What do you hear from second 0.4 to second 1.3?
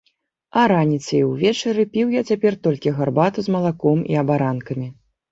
А раніцай і